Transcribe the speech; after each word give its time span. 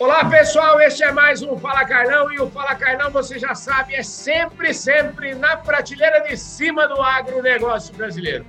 Olá, 0.00 0.24
pessoal, 0.24 0.80
este 0.80 1.04
é 1.04 1.12
mais 1.12 1.42
um 1.42 1.58
Fala 1.58 1.84
Carlão 1.84 2.32
e 2.32 2.40
o 2.40 2.48
Fala 2.48 2.74
Carlão, 2.74 3.10
você 3.10 3.38
já 3.38 3.54
sabe, 3.54 3.94
é 3.94 4.02
sempre, 4.02 4.72
sempre 4.72 5.34
na 5.34 5.58
prateleira 5.58 6.20
de 6.20 6.38
cima 6.38 6.88
do 6.88 7.02
agronegócio 7.02 7.94
brasileiro. 7.94 8.46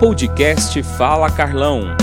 Podcast 0.00 0.82
Fala 0.98 1.30
Carlão. 1.30 1.96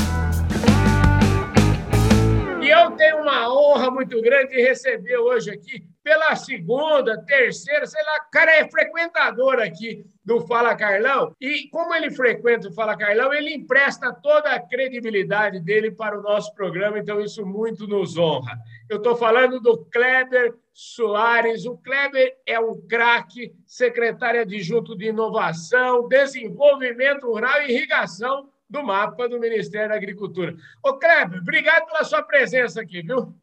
E 2.61 2.69
eu 2.69 2.91
tenho 2.91 3.17
uma 3.17 3.53
honra 3.53 3.91
muito 3.91 4.21
grande 4.21 4.55
de 4.55 4.61
receber 4.61 5.17
hoje 5.17 5.51
aqui 5.51 5.83
pela 6.03 6.35
segunda, 6.35 7.23
terceira, 7.25 7.85
sei 7.85 8.03
lá, 8.03 8.25
o 8.27 8.31
cara 8.31 8.51
é 8.51 8.69
frequentador 8.69 9.59
aqui 9.59 10.05
do 10.23 10.41
Fala 10.41 10.75
Carlão. 10.75 11.33
E 11.39 11.69
como 11.69 11.95
ele 11.95 12.11
frequenta 12.11 12.67
o 12.67 12.73
Fala 12.73 12.97
Carlão, 12.97 13.33
ele 13.33 13.53
empresta 13.53 14.13
toda 14.13 14.51
a 14.51 14.59
credibilidade 14.59 15.61
dele 15.61 15.91
para 15.91 16.19
o 16.19 16.21
nosso 16.21 16.53
programa, 16.53 16.99
então 16.99 17.21
isso 17.21 17.45
muito 17.45 17.87
nos 17.87 18.17
honra. 18.17 18.57
Eu 18.89 18.97
estou 18.97 19.15
falando 19.15 19.61
do 19.61 19.85
Kleber 19.85 20.53
Soares. 20.73 21.65
O 21.65 21.77
Kleber 21.77 22.35
é 22.45 22.59
um 22.59 22.79
craque, 22.87 23.53
secretário 23.65 24.41
adjunto 24.41 24.97
de 24.97 25.05
Inovação, 25.05 26.07
Desenvolvimento 26.07 27.27
Rural 27.27 27.61
e 27.61 27.71
Irrigação 27.71 28.49
do 28.69 28.83
mapa 28.83 29.29
do 29.29 29.39
Ministério 29.39 29.89
da 29.89 29.95
Agricultura. 29.95 30.55
Ô, 30.83 30.93
Kleber, 30.95 31.39
obrigado 31.39 31.85
pela 31.85 32.03
sua 32.03 32.23
presença 32.23 32.81
aqui, 32.81 33.01
viu? 33.01 33.33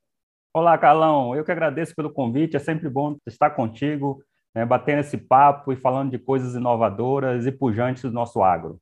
Olá, 0.53 0.77
Carlão. 0.77 1.37
Eu 1.37 1.45
que 1.45 1.53
agradeço 1.53 1.95
pelo 1.95 2.13
convite. 2.13 2.57
É 2.57 2.59
sempre 2.59 2.89
bom 2.89 3.17
estar 3.25 3.51
contigo, 3.51 4.21
né, 4.53 4.67
batendo 4.67 4.99
esse 4.99 5.17
papo 5.17 5.73
e 5.73 5.77
falando 5.77 6.11
de 6.11 6.19
coisas 6.19 6.55
inovadoras 6.55 7.47
e 7.47 7.53
pujantes 7.53 8.03
do 8.03 8.11
nosso 8.11 8.43
agro. 8.43 8.81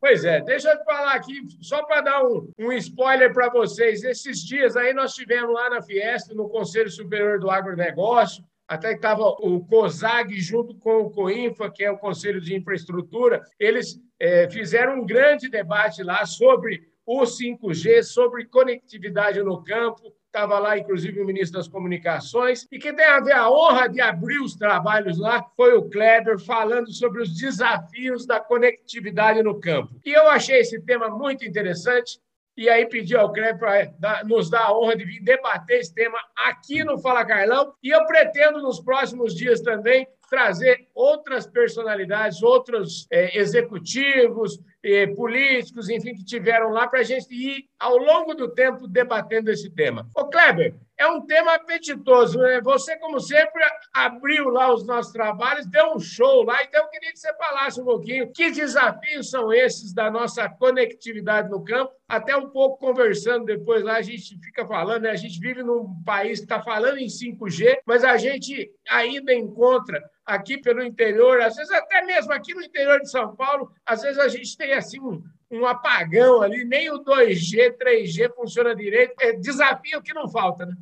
Pois 0.00 0.24
é, 0.24 0.40
deixa 0.40 0.68
eu 0.68 0.84
falar 0.84 1.14
aqui, 1.14 1.46
só 1.60 1.84
para 1.84 2.00
dar 2.00 2.24
um, 2.24 2.50
um 2.58 2.72
spoiler 2.72 3.32
para 3.32 3.48
vocês. 3.48 4.02
Esses 4.02 4.40
dias 4.40 4.76
aí 4.76 4.92
nós 4.92 5.14
tivemos 5.14 5.54
lá 5.54 5.70
na 5.70 5.80
Fiesta, 5.80 6.34
no 6.34 6.48
Conselho 6.48 6.90
Superior 6.90 7.38
do 7.38 7.50
Agronegócio, 7.50 8.44
até 8.68 8.90
que 8.90 8.96
estava 8.96 9.22
o 9.22 9.64
COSAG 9.64 10.40
junto 10.40 10.74
com 10.76 11.02
o 11.02 11.10
COINFA, 11.10 11.70
que 11.70 11.84
é 11.84 11.90
o 11.90 11.98
Conselho 11.98 12.40
de 12.40 12.54
Infraestrutura, 12.54 13.42
eles 13.60 14.00
é, 14.18 14.50
fizeram 14.50 15.00
um 15.00 15.06
grande 15.06 15.48
debate 15.48 16.02
lá 16.02 16.26
sobre 16.26 16.82
o 17.06 17.22
5G, 17.22 18.02
sobre 18.02 18.46
conectividade 18.46 19.40
no 19.42 19.62
campo, 19.62 20.12
estava 20.26 20.58
lá, 20.58 20.76
inclusive, 20.76 21.20
o 21.20 21.24
ministro 21.24 21.58
das 21.58 21.68
Comunicações, 21.68 22.66
e 22.70 22.78
quem 22.78 22.94
tem 22.94 23.06
a 23.06 23.20
ver 23.20 23.32
a 23.32 23.50
honra 23.50 23.88
de 23.88 24.00
abrir 24.00 24.38
os 24.40 24.54
trabalhos 24.54 25.18
lá 25.18 25.42
foi 25.56 25.74
o 25.74 25.88
Kleber, 25.88 26.38
falando 26.38 26.92
sobre 26.92 27.22
os 27.22 27.34
desafios 27.34 28.26
da 28.26 28.38
conectividade 28.38 29.42
no 29.42 29.58
campo. 29.58 29.98
E 30.04 30.10
eu 30.10 30.28
achei 30.28 30.58
esse 30.58 30.78
tema 30.82 31.08
muito 31.08 31.44
interessante, 31.44 32.18
e 32.54 32.68
aí 32.68 32.86
pedi 32.86 33.14
ao 33.16 33.32
Kleber 33.32 33.58
para 33.96 34.24
nos 34.24 34.50
dar 34.50 34.64
a 34.64 34.78
honra 34.78 34.96
de 34.96 35.04
vir 35.04 35.22
debater 35.22 35.80
esse 35.80 35.94
tema 35.94 36.18
aqui 36.36 36.82
no 36.84 36.98
Fala 36.98 37.24
Carlão, 37.24 37.72
e 37.82 37.90
eu 37.90 38.04
pretendo, 38.06 38.60
nos 38.60 38.80
próximos 38.80 39.34
dias 39.34 39.60
também, 39.60 40.06
trazer 40.28 40.88
outras 40.94 41.46
personalidades, 41.46 42.42
outros 42.42 43.06
é, 43.10 43.38
executivos, 43.38 44.58
é, 44.82 45.06
políticos, 45.08 45.88
enfim, 45.88 46.14
que 46.14 46.24
tiveram 46.24 46.70
lá 46.70 46.86
para 46.86 47.00
a 47.00 47.04
gente 47.04 47.26
ir, 47.32 47.68
ao 47.78 47.96
longo 47.96 48.34
do 48.34 48.48
tempo, 48.48 48.86
debatendo 48.86 49.50
esse 49.50 49.68
tema. 49.70 50.08
Ô, 50.14 50.26
Kleber, 50.26 50.74
é 50.96 51.06
um 51.06 51.20
tema 51.26 51.54
apetitoso. 51.54 52.38
Né? 52.38 52.60
Você, 52.62 52.96
como 52.98 53.20
sempre, 53.20 53.62
abriu 53.92 54.48
lá 54.48 54.72
os 54.72 54.86
nossos 54.86 55.12
trabalhos, 55.12 55.66
deu 55.66 55.92
um 55.92 55.98
show 55.98 56.42
lá, 56.42 56.62
então 56.62 56.82
eu 56.82 56.88
queria 56.88 57.12
que 57.12 57.18
você 57.18 57.34
falasse 57.34 57.80
um 57.80 57.84
pouquinho 57.84 58.32
que 58.32 58.50
desafios 58.50 59.28
são 59.28 59.52
esses 59.52 59.92
da 59.92 60.10
nossa 60.10 60.48
conectividade 60.48 61.50
no 61.50 61.64
campo. 61.64 61.92
Até 62.08 62.36
um 62.36 62.48
pouco 62.48 62.78
conversando 62.78 63.44
depois 63.44 63.82
lá, 63.82 63.96
a 63.96 64.02
gente 64.02 64.38
fica 64.38 64.66
falando, 64.66 65.02
né? 65.02 65.10
a 65.10 65.16
gente 65.16 65.38
vive 65.40 65.62
num 65.62 66.02
país 66.04 66.38
que 66.38 66.44
está 66.44 66.62
falando 66.62 66.98
em 66.98 67.06
5G, 67.06 67.78
mas 67.84 68.04
a 68.04 68.16
gente 68.16 68.70
ainda 68.88 69.34
encontra 69.34 70.02
aqui 70.26 70.58
pelo 70.58 70.82
interior, 70.82 71.40
às 71.40 71.54
vezes 71.56 71.72
até 71.72 72.02
mesmo 72.04 72.32
aqui 72.32 72.52
no 72.52 72.62
interior 72.62 73.00
de 73.00 73.08
São 73.08 73.34
Paulo, 73.36 73.72
às 73.86 74.02
vezes 74.02 74.18
a 74.18 74.28
gente 74.28 74.56
tem 74.56 74.72
assim 74.72 75.00
um, 75.00 75.22
um 75.50 75.64
apagão 75.64 76.42
ali, 76.42 76.64
nem 76.64 76.90
o 76.90 77.02
2G, 77.04 77.76
3G 77.78 78.34
funciona 78.34 78.74
direito. 78.74 79.14
É 79.20 79.32
desafio 79.32 80.02
que 80.02 80.12
não 80.12 80.28
falta, 80.28 80.66
né? 80.66 80.74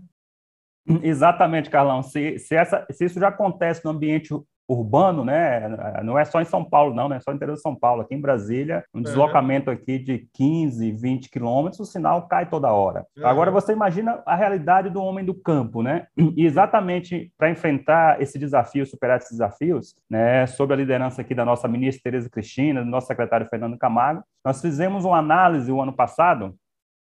Exatamente, 1.02 1.70
Carlão. 1.70 2.02
Se, 2.02 2.38
se, 2.38 2.54
essa, 2.54 2.86
se 2.90 3.04
isso 3.04 3.20
já 3.20 3.28
acontece 3.28 3.84
no 3.84 3.90
ambiente 3.90 4.34
urbano, 4.68 5.24
né? 5.24 5.68
Não 6.02 6.18
é 6.18 6.24
só 6.24 6.40
em 6.40 6.44
São 6.44 6.64
Paulo, 6.64 6.94
não, 6.94 7.08
não 7.08 7.16
é 7.16 7.20
só 7.20 7.30
no 7.30 7.36
interior 7.36 7.54
de 7.54 7.60
São 7.60 7.74
Paulo. 7.74 8.02
Aqui 8.02 8.14
em 8.14 8.20
Brasília, 8.20 8.84
um 8.94 9.02
deslocamento 9.02 9.70
aqui 9.70 9.98
de 9.98 10.26
15, 10.34 10.90
20 10.92 11.30
quilômetros, 11.30 11.80
o 11.80 11.84
sinal 11.84 12.26
cai 12.26 12.48
toda 12.48 12.72
hora. 12.72 13.06
Uhum. 13.16 13.26
Agora 13.26 13.50
você 13.50 13.72
imagina 13.72 14.22
a 14.26 14.34
realidade 14.34 14.90
do 14.90 15.02
homem 15.02 15.24
do 15.24 15.34
campo, 15.34 15.82
né? 15.82 16.06
E 16.16 16.44
exatamente 16.44 17.32
para 17.36 17.50
enfrentar 17.50 18.20
esse 18.20 18.38
desafio, 18.38 18.86
superar 18.86 19.18
esses 19.18 19.32
desafios, 19.32 19.94
né? 20.08 20.46
Sob 20.46 20.72
a 20.72 20.76
liderança 20.76 21.20
aqui 21.20 21.34
da 21.34 21.44
nossa 21.44 21.68
ministra 21.68 22.04
Tereza 22.04 22.30
Cristina, 22.30 22.82
do 22.82 22.90
nosso 22.90 23.06
secretário 23.06 23.46
Fernando 23.48 23.78
Camargo, 23.78 24.22
nós 24.44 24.60
fizemos 24.60 25.04
uma 25.04 25.18
análise 25.18 25.70
o 25.70 25.80
ano 25.80 25.92
passado 25.92 26.54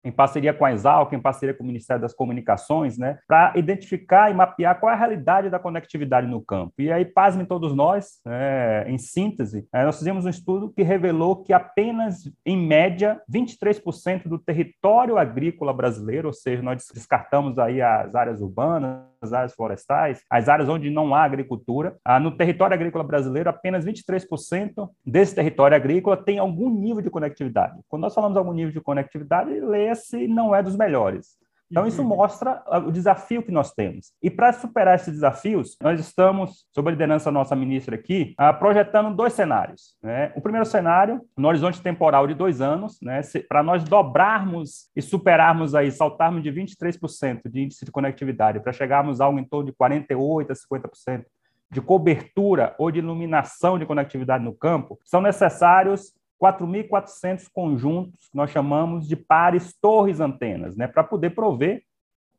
em 0.03 0.11
parceria 0.11 0.53
com 0.53 0.65
a 0.65 0.71
Exalc, 0.71 1.13
em 1.13 1.21
parceria 1.21 1.53
com 1.53 1.63
o 1.63 1.67
Ministério 1.67 2.01
das 2.01 2.13
Comunicações, 2.13 2.97
né, 2.97 3.19
para 3.27 3.53
identificar 3.55 4.31
e 4.31 4.33
mapear 4.33 4.79
qual 4.79 4.91
é 4.91 4.95
a 4.95 4.97
realidade 4.97 5.49
da 5.49 5.59
conectividade 5.59 6.27
no 6.27 6.41
campo. 6.41 6.73
E 6.79 6.91
aí, 6.91 7.05
pasmem 7.05 7.45
todos 7.45 7.75
nós, 7.75 8.19
é, 8.27 8.85
em 8.87 8.97
síntese, 8.97 9.67
é, 9.73 9.83
nós 9.83 9.97
fizemos 9.97 10.25
um 10.25 10.29
estudo 10.29 10.71
que 10.71 10.83
revelou 10.83 11.43
que 11.43 11.53
apenas, 11.53 12.31
em 12.45 12.57
média, 12.57 13.21
23% 13.31 14.27
do 14.27 14.39
território 14.39 15.17
agrícola 15.17 15.73
brasileiro, 15.73 16.27
ou 16.27 16.33
seja, 16.33 16.61
nós 16.61 16.85
descartamos 16.93 17.57
aí 17.59 17.81
as 17.81 18.15
áreas 18.15 18.41
urbanas, 18.41 19.03
as 19.21 19.33
áreas 19.33 19.53
florestais, 19.53 20.23
as 20.29 20.47
áreas 20.47 20.69
onde 20.69 20.89
não 20.89 21.13
há 21.13 21.23
agricultura. 21.23 21.97
Ah, 22.03 22.19
no 22.19 22.35
território 22.35 22.73
agrícola 22.73 23.03
brasileiro, 23.03 23.49
apenas 23.49 23.85
23% 23.85 24.89
desse 25.05 25.35
território 25.35 25.75
agrícola 25.75 26.17
tem 26.17 26.39
algum 26.39 26.69
nível 26.69 27.01
de 27.01 27.09
conectividade. 27.09 27.79
Quando 27.87 28.03
nós 28.03 28.13
falamos 28.13 28.37
algum 28.37 28.53
nível 28.53 28.73
de 28.73 28.81
conectividade, 28.81 29.59
lê-se 29.59 30.27
não 30.27 30.55
é 30.55 30.63
dos 30.63 30.75
melhores. 30.75 31.37
Então, 31.69 31.85
isso 31.85 32.01
uhum. 32.01 32.07
mostra 32.07 32.63
ah, 32.67 32.79
o 32.79 32.91
desafio 32.91 33.43
que 33.43 33.51
nós 33.51 33.71
temos. 33.71 34.11
E 34.21 34.29
para 34.29 34.51
superar 34.53 34.95
esses 34.95 35.13
desafios, 35.13 35.77
nós 35.81 35.99
estamos, 35.99 36.65
sob 36.73 36.89
a 36.89 36.91
liderança 36.91 37.25
da 37.25 37.31
nossa 37.31 37.55
ministra 37.55 37.95
aqui, 37.95 38.33
ah, 38.37 38.51
projetando 38.51 39.15
dois 39.15 39.33
cenários. 39.33 39.95
Né? 40.01 40.31
O 40.35 40.41
primeiro 40.41 40.65
cenário, 40.65 41.21
no 41.37 41.47
horizonte 41.47 41.81
temporal 41.81 42.27
de 42.27 42.33
dois 42.33 42.59
anos, 42.61 42.99
né? 43.01 43.21
para 43.47 43.61
nós 43.61 43.83
dobrarmos 43.83 44.89
e 44.95 45.01
superarmos 45.01 45.75
aí, 45.75 45.91
saltarmos 45.91 46.41
de 46.41 46.51
23% 46.51 47.41
de 47.49 47.61
índice 47.61 47.85
de 47.85 47.91
conectividade 47.91 48.59
para 48.59 48.73
chegarmos 48.73 49.21
a 49.21 49.25
algo 49.25 49.39
em 49.39 49.43
torno 49.43 49.67
de 49.67 49.73
48% 49.73 50.49
a 50.49 50.53
50% 50.53 51.25
de 51.71 51.81
cobertura 51.81 52.75
ou 52.79 52.89
de 52.89 52.99
iluminação 52.99 53.77
de 53.77 53.85
conectividade 53.85 54.43
no 54.43 54.53
campo, 54.53 54.99
são 55.03 55.21
necessários 55.21 56.13
4.400 56.41 57.47
conjuntos 57.53 58.29
que 58.29 58.37
nós 58.37 58.49
chamamos 58.51 59.07
de 59.07 59.15
pares 59.15 59.73
torres 59.79 60.19
antenas, 60.19 60.75
né, 60.75 60.87
para 60.87 61.03
poder 61.03 61.31
prover 61.31 61.83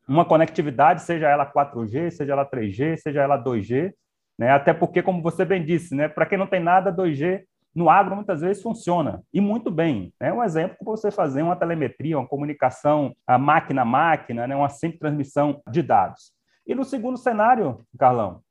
uma 0.09 0.25
conectividade, 0.25 1.03
seja 1.03 1.29
ela 1.29 1.47
4G, 1.47 2.11
seja 2.11 2.33
ela 2.33 2.45
3G, 2.45 2.97
seja 2.97 3.23
ela 3.23 3.39
2G, 3.39 3.93
né, 4.39 4.51
até 4.51 4.73
porque, 4.73 5.03
como 5.03 5.23
você 5.23 5.45
bem 5.45 5.65
disse, 5.65 5.95
né, 5.95 6.09
para 6.09 6.27
quem 6.27 6.39
não 6.39 6.47
tem 6.47 6.61
nada, 6.61 6.93
2G 6.93 7.45
no 7.75 7.89
agro 7.89 8.17
muitas 8.17 8.41
vezes 8.41 8.63
funciona, 8.63 9.23
e 9.33 9.41
muito 9.41 9.71
bem. 9.71 10.13
É 10.19 10.27
né? 10.27 10.33
um 10.33 10.43
exemplo 10.43 10.77
para 10.77 10.91
você 10.91 11.11
fazer 11.11 11.43
uma 11.43 11.55
telemetria, 11.55 12.19
uma 12.19 12.27
comunicação 12.27 13.15
máquina 13.39 13.83
a 13.83 13.85
máquina, 13.85 14.47
né, 14.47 14.57
uma 14.57 14.69
simples 14.69 14.99
transmissão 14.99 15.63
de 15.71 15.83
dados. 15.83 16.33
E 16.67 16.75
no 16.75 16.85
segundo 16.85 17.17
cenário, 17.17 17.81
Carlão, 17.99 18.43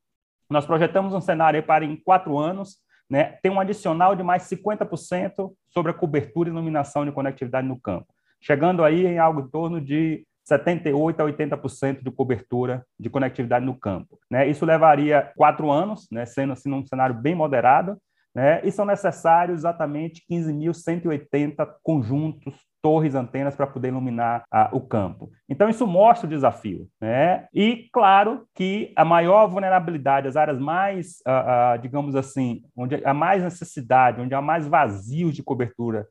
nós 0.49 0.65
projetamos 0.65 1.13
um 1.13 1.21
cenário 1.21 1.61
para 1.61 1.85
em 1.85 1.95
quatro 1.95 2.38
anos 2.38 2.77
né, 3.09 3.37
tem 3.41 3.51
um 3.51 3.59
adicional 3.59 4.15
de 4.15 4.23
mais 4.23 4.43
50% 4.43 5.51
sobre 5.69 5.91
a 5.91 5.95
cobertura 5.95 6.49
e 6.49 6.51
iluminação 6.51 7.06
de 7.06 7.11
conectividade 7.11 7.67
no 7.67 7.79
campo, 7.79 8.07
chegando 8.41 8.83
aí 8.83 9.06
em 9.06 9.17
algo 9.17 9.41
em 9.41 9.47
torno 9.47 9.81
de 9.81 10.25
78% 10.50 11.19
a 11.19 11.23
80% 11.23 12.03
de 12.03 12.11
cobertura 12.11 12.85
de 13.00 13.09
conectividade 13.09 13.65
no 13.65 13.77
campo. 13.77 14.19
Né? 14.29 14.47
Isso 14.47 14.65
levaria 14.65 15.31
quatro 15.35 15.71
anos, 15.71 16.07
né, 16.11 16.25
sendo 16.25 16.53
assim 16.53 16.71
um 16.71 16.85
cenário 16.85 17.15
bem 17.15 17.35
moderado, 17.35 17.97
né? 18.33 18.61
e 18.63 18.71
são 18.71 18.85
necessários 18.85 19.59
exatamente 19.59 20.23
15.180 20.29 21.67
conjuntos 21.83 22.69
torres, 22.81 23.15
antenas 23.15 23.55
para 23.55 23.67
poder 23.67 23.89
iluminar 23.89 24.43
ah, 24.51 24.69
o 24.71 24.79
campo. 24.81 25.31
Então, 25.47 25.69
isso 25.69 25.85
mostra 25.85 26.27
o 26.27 26.29
desafio. 26.29 26.87
Né? 26.99 27.47
E, 27.53 27.89
claro, 27.91 28.45
que 28.55 28.93
a 28.95 29.03
maior 29.03 29.47
vulnerabilidade, 29.47 30.27
as 30.27 30.35
áreas 30.35 30.59
mais, 30.59 31.21
ah, 31.25 31.73
ah, 31.73 31.77
digamos 31.77 32.15
assim, 32.15 32.61
onde 32.75 33.03
há 33.03 33.13
mais 33.13 33.43
necessidade, 33.43 34.21
onde 34.21 34.33
há 34.33 34.41
mais 34.41 34.67
vazios 34.67 35.35
de 35.35 35.43
cobertura 35.43 36.07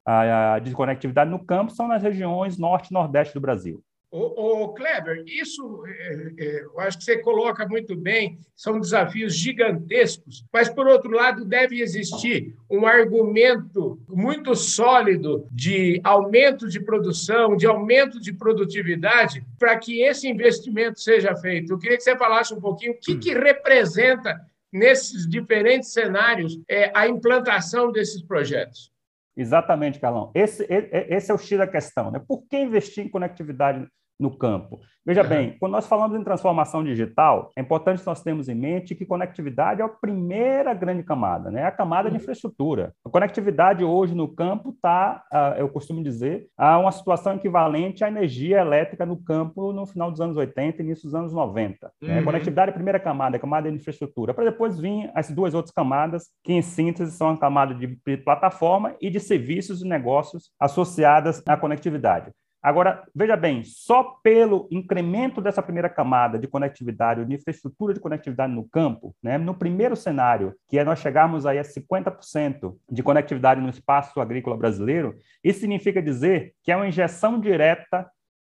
de 0.62 0.72
conectividade 0.72 1.30
no 1.30 1.44
campo, 1.44 1.72
são 1.72 1.88
nas 1.88 2.02
regiões 2.02 2.58
norte 2.58 2.88
e 2.88 2.94
nordeste 2.94 3.34
do 3.34 3.40
Brasil. 3.40 3.82
Ô, 4.10 4.68
Kleber, 4.70 5.22
isso 5.26 5.84
é, 5.86 6.32
é, 6.38 6.62
eu 6.62 6.80
acho 6.80 6.96
que 6.96 7.04
você 7.04 7.18
coloca 7.18 7.68
muito 7.68 7.94
bem, 7.94 8.38
são 8.56 8.80
desafios 8.80 9.34
gigantescos, 9.34 10.46
mas, 10.50 10.70
por 10.70 10.86
outro 10.86 11.10
lado, 11.10 11.44
deve 11.44 11.82
existir 11.82 12.56
um 12.70 12.86
argumento 12.86 14.00
muito 14.08 14.54
sólido 14.54 15.46
de 15.52 16.00
aumento 16.02 16.66
de 16.66 16.80
produção, 16.80 17.54
de 17.54 17.66
aumento 17.66 18.18
de 18.18 18.32
produtividade, 18.32 19.44
para 19.58 19.76
que 19.76 20.00
esse 20.00 20.26
investimento 20.26 20.98
seja 21.00 21.36
feito. 21.36 21.74
Eu 21.74 21.78
queria 21.78 21.98
que 21.98 22.02
você 22.02 22.16
falasse 22.16 22.54
um 22.54 22.60
pouquinho 22.60 22.92
o 22.92 22.98
que, 22.98 23.18
que 23.18 23.34
representa, 23.34 24.40
nesses 24.72 25.28
diferentes 25.28 25.92
cenários, 25.92 26.58
é, 26.68 26.90
a 26.94 27.08
implantação 27.08 27.90
desses 27.90 28.22
projetos. 28.22 28.90
Exatamente, 29.38 30.00
Carlão. 30.00 30.32
Esse, 30.34 30.66
esse 30.68 31.30
é 31.30 31.34
o 31.34 31.38
X 31.38 31.56
da 31.56 31.66
questão. 31.66 32.10
Né? 32.10 32.20
Por 32.26 32.42
que 32.48 32.58
investir 32.58 33.06
em 33.06 33.08
conectividade 33.08 33.86
no 34.18 34.36
campo. 34.36 34.80
Veja 35.08 35.22
uhum. 35.22 35.28
bem, 35.28 35.56
quando 35.58 35.72
nós 35.72 35.86
falamos 35.86 36.18
em 36.18 36.22
transformação 36.22 36.84
digital, 36.84 37.50
é 37.56 37.62
importante 37.62 38.04
nós 38.04 38.22
termos 38.22 38.46
em 38.46 38.54
mente 38.54 38.94
que 38.94 39.06
conectividade 39.06 39.80
é 39.80 39.84
a 39.84 39.88
primeira 39.88 40.74
grande 40.74 41.02
camada, 41.02 41.50
né? 41.50 41.62
É 41.62 41.64
a 41.64 41.70
camada 41.70 42.10
de 42.10 42.16
uhum. 42.16 42.20
infraestrutura. 42.20 42.92
A 43.02 43.08
conectividade 43.08 43.82
hoje 43.82 44.14
no 44.14 44.28
campo 44.28 44.68
está, 44.68 45.24
ah, 45.32 45.54
eu 45.56 45.68
costumo 45.70 46.02
dizer, 46.02 46.48
a 46.58 46.78
uma 46.78 46.92
situação 46.92 47.36
equivalente 47.36 48.04
à 48.04 48.08
energia 48.08 48.58
elétrica 48.58 49.06
no 49.06 49.16
campo 49.16 49.72
no 49.72 49.86
final 49.86 50.10
dos 50.10 50.20
anos 50.20 50.36
80 50.36 50.82
e 50.82 50.84
início 50.84 51.04
dos 51.04 51.14
anos 51.14 51.32
90. 51.32 51.90
Né? 52.02 52.14
Uhum. 52.14 52.20
A 52.20 52.24
conectividade 52.24 52.68
é 52.68 52.72
a 52.72 52.74
primeira 52.74 53.00
camada, 53.00 53.38
a 53.38 53.40
camada 53.40 53.70
de 53.70 53.76
infraestrutura, 53.76 54.34
para 54.34 54.44
depois 54.44 54.78
vir 54.78 55.10
as 55.14 55.30
duas 55.30 55.54
outras 55.54 55.72
camadas, 55.72 56.26
que 56.44 56.52
em 56.52 56.60
síntese 56.60 57.12
são 57.12 57.30
a 57.30 57.38
camada 57.38 57.74
de 57.74 57.96
plataforma 58.18 58.94
e 59.00 59.08
de 59.08 59.20
serviços 59.20 59.80
e 59.80 59.88
negócios 59.88 60.50
associadas 60.60 61.42
à 61.46 61.56
conectividade. 61.56 62.30
Agora, 62.60 63.04
veja 63.14 63.36
bem, 63.36 63.62
só 63.62 64.02
pelo 64.22 64.66
incremento 64.70 65.40
dessa 65.40 65.62
primeira 65.62 65.88
camada 65.88 66.36
de 66.38 66.48
conectividade, 66.48 67.24
de 67.24 67.34
infraestrutura 67.34 67.94
de 67.94 68.00
conectividade 68.00 68.52
no 68.52 68.68
campo, 68.68 69.14
né, 69.22 69.38
no 69.38 69.54
primeiro 69.54 69.94
cenário, 69.94 70.54
que 70.66 70.76
é 70.76 70.84
nós 70.84 70.98
chegarmos 70.98 71.46
aí 71.46 71.58
a 71.58 71.62
50% 71.62 72.76
de 72.90 73.02
conectividade 73.02 73.60
no 73.60 73.68
espaço 73.68 74.20
agrícola 74.20 74.56
brasileiro, 74.56 75.16
isso 75.42 75.60
significa 75.60 76.02
dizer 76.02 76.52
que 76.64 76.72
é 76.72 76.76
uma 76.76 76.88
injeção 76.88 77.40
direta 77.40 78.10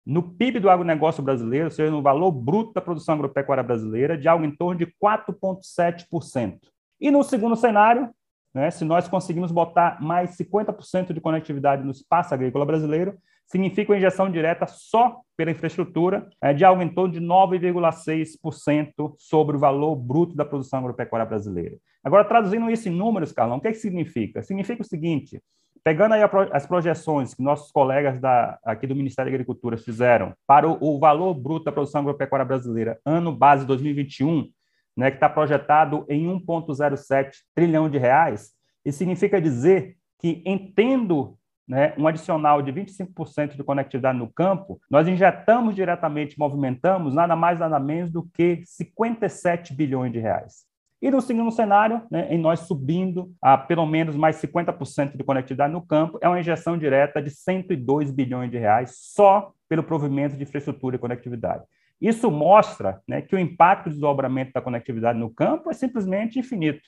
no 0.03 0.23
PIB 0.23 0.59
do 0.59 0.69
agronegócio 0.69 1.21
brasileiro, 1.21 1.65
ou 1.65 1.71
seja, 1.71 1.91
no 1.91 2.01
valor 2.01 2.31
bruto 2.31 2.73
da 2.73 2.81
produção 2.81 3.13
agropecuária 3.13 3.63
brasileira, 3.63 4.17
de 4.17 4.27
algo 4.27 4.43
em 4.43 4.55
torno 4.55 4.79
de 4.79 4.87
4,7%. 5.01 6.57
E 6.99 7.11
no 7.11 7.23
segundo 7.23 7.55
cenário, 7.55 8.09
né, 8.51 8.71
se 8.71 8.83
nós 8.83 9.07
conseguimos 9.07 9.51
botar 9.51 10.01
mais 10.01 10.35
50% 10.35 11.13
de 11.13 11.21
conectividade 11.21 11.83
no 11.83 11.91
espaço 11.91 12.33
agrícola 12.33 12.65
brasileiro, 12.65 13.15
significa 13.45 13.91
uma 13.91 13.97
injeção 13.97 14.31
direta 14.31 14.65
só 14.65 15.19
pela 15.35 15.51
infraestrutura 15.51 16.29
é, 16.41 16.53
de 16.53 16.63
algo 16.63 16.81
em 16.81 16.89
torno 16.89 17.13
de 17.13 17.19
9,6% 17.19 19.15
sobre 19.17 19.57
o 19.57 19.59
valor 19.59 19.95
bruto 19.95 20.35
da 20.35 20.45
produção 20.45 20.79
agropecuária 20.79 21.25
brasileira. 21.25 21.77
Agora, 22.03 22.25
traduzindo 22.25 22.69
isso 22.71 22.87
em 22.87 22.91
números, 22.91 23.31
Carlão, 23.31 23.57
o 23.57 23.61
que, 23.61 23.67
é 23.67 23.71
que 23.71 23.77
significa? 23.77 24.41
Significa 24.41 24.81
o 24.81 24.85
seguinte, 24.85 25.41
pegando 25.83 26.13
aí 26.13 26.21
as 26.51 26.65
projeções 26.65 27.33
que 27.33 27.43
nossos 27.43 27.71
colegas 27.71 28.19
da, 28.19 28.57
aqui 28.63 28.87
do 28.87 28.95
Ministério 28.95 29.31
da 29.31 29.35
Agricultura 29.35 29.77
fizeram 29.77 30.33
para 30.47 30.67
o, 30.69 30.77
o 30.79 30.99
valor 30.99 31.33
bruto 31.33 31.65
da 31.65 31.71
produção 31.71 32.01
agropecuária 32.01 32.45
brasileira, 32.45 32.99
ano 33.05 33.35
base 33.35 33.65
2021, 33.65 34.47
né, 34.95 35.09
que 35.09 35.17
está 35.17 35.29
projetado 35.29 36.05
em 36.09 36.27
1,07 36.27 37.31
trilhão 37.55 37.89
de 37.89 37.97
reais, 37.97 38.51
isso 38.85 38.97
significa 38.97 39.41
dizer 39.41 39.95
que, 40.19 40.41
entendo 40.45 41.37
né, 41.67 41.93
um 41.97 42.07
adicional 42.07 42.61
de 42.61 42.71
25% 42.71 43.55
de 43.55 43.63
conectividade 43.63 44.17
no 44.17 44.31
campo, 44.31 44.79
nós 44.89 45.07
injetamos 45.07 45.75
diretamente, 45.75 46.37
movimentamos 46.37 47.13
nada 47.13 47.35
mais 47.35 47.59
nada 47.59 47.79
menos 47.79 48.11
do 48.11 48.23
que 48.23 48.61
57 48.65 49.73
bilhões 49.73 50.11
de 50.11 50.19
reais. 50.19 50.65
E 51.01 51.09
no 51.09 51.19
segundo 51.19 51.49
cenário, 51.49 52.03
né, 52.11 52.27
em 52.29 52.37
nós 52.37 52.61
subindo 52.61 53.33
a 53.41 53.57
pelo 53.57 53.85
menos 53.87 54.15
mais 54.15 54.35
50% 54.35 55.17
de 55.17 55.23
conectividade 55.23 55.73
no 55.73 55.81
campo, 55.81 56.19
é 56.21 56.27
uma 56.27 56.39
injeção 56.39 56.77
direta 56.77 57.21
de 57.21 57.31
102 57.31 58.11
bilhões 58.11 58.51
de 58.51 58.59
reais 58.59 58.91
só 58.95 59.51
pelo 59.67 59.83
provimento 59.83 60.37
de 60.37 60.43
infraestrutura 60.43 60.95
e 60.95 60.99
conectividade. 60.99 61.63
Isso 61.99 62.29
mostra 62.29 63.01
né, 63.07 63.21
que 63.21 63.35
o 63.35 63.39
impacto 63.39 63.85
do 63.85 63.91
desdobramento 63.91 64.51
da 64.53 64.61
conectividade 64.61 65.17
no 65.17 65.29
campo 65.29 65.71
é 65.71 65.73
simplesmente 65.73 66.37
infinito. 66.37 66.81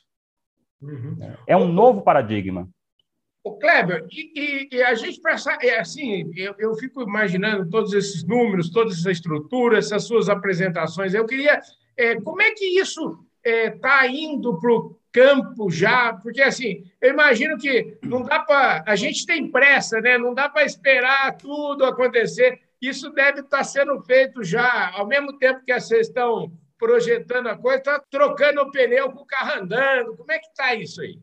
Uhum. 0.82 1.18
É 1.48 1.56
um 1.56 1.68
novo 1.68 2.02
paradigma. 2.02 2.68
O 3.44 3.58
Kleber, 3.58 4.06
e, 4.10 4.32
e, 4.34 4.78
e, 4.78 4.82
a 4.82 4.96
gente 4.96 5.20
pensar, 5.20 5.58
é 5.62 5.78
assim, 5.78 6.32
eu, 6.34 6.56
eu 6.58 6.74
fico 6.76 7.02
imaginando 7.02 7.70
todos 7.70 7.92
esses 7.92 8.24
números, 8.24 8.70
toda 8.70 8.92
essa 8.92 9.12
estrutura, 9.12 9.80
essas 9.80 10.06
suas 10.06 10.30
apresentações. 10.30 11.14
Eu 11.14 11.26
queria, 11.26 11.60
é, 11.98 12.16
como 12.22 12.42
é 12.42 12.52
que 12.52 12.80
isso 12.80 13.20
está 13.44 14.06
é, 14.06 14.10
indo 14.10 14.58
para 14.62 14.72
o 14.72 14.98
campo 15.12 15.70
já? 15.70 16.14
Porque 16.14 16.42
assim, 16.42 16.86
eu 17.02 17.10
imagino 17.10 17.58
que 17.58 17.98
não 18.02 18.24
dá 18.24 18.40
para, 18.40 18.82
a 18.88 18.96
gente 18.96 19.26
tem 19.26 19.52
pressa, 19.52 20.00
né? 20.00 20.18
Não 20.18 20.34
dá 20.34 20.48
para 20.48 20.64
esperar 20.64 21.36
tudo 21.36 21.84
acontecer. 21.84 22.62
Isso 22.82 23.10
deve 23.10 23.42
estar 23.42 23.58
tá 23.58 23.64
sendo 23.66 24.02
feito 24.04 24.42
já, 24.42 24.90
ao 24.92 25.06
mesmo 25.06 25.38
tempo 25.38 25.66
que 25.66 25.78
vocês 25.78 26.08
estão 26.08 26.50
projetando 26.80 27.48
a 27.48 27.58
coisa, 27.58 27.80
está 27.80 28.00
trocando 28.10 28.62
o 28.62 28.72
pneu 28.72 29.12
com 29.12 29.24
o 29.24 29.26
carro 29.26 29.62
andando. 29.62 30.16
Como 30.16 30.32
é 30.32 30.40
que 30.40 30.48
está 30.48 30.74
isso 30.76 31.02
aí? 31.02 31.20